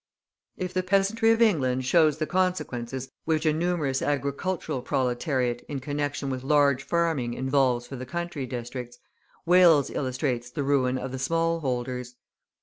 [0.57, 6.31] If the peasantry of England shows the consequences which a numerous agricultural proletariat in connection
[6.31, 8.97] with large farming involves for the country districts,
[9.45, 12.15] Wales illustrates the ruin of the small holders.